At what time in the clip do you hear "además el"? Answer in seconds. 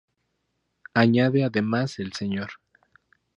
1.43-2.11